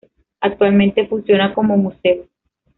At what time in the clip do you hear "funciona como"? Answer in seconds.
1.05-1.77